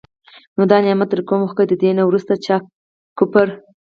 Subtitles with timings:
[0.55, 2.55] نو دا نعمت درکوم، خو که د دي نه وروسته چا
[3.17, 3.47] کفر